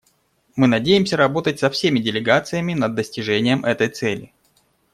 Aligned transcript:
Мы 0.55 0.65
надеемся 0.67 1.15
работать 1.15 1.59
со 1.59 1.69
всеми 1.69 1.99
делегациями 1.99 2.73
над 2.73 2.95
достижением 2.95 3.63
этой 3.63 3.87
цели. 3.87 4.33